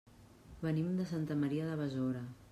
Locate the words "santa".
1.11-1.37